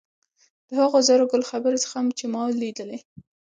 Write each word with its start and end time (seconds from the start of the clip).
د 0.67 0.69
هغو 0.79 0.99
زرو 1.07 1.23
ګل 1.31 1.43
خبرو 1.51 1.81
څخه 1.83 1.97
چې 2.17 2.25
ما 2.33 2.41
ولیدلې. 2.47 2.97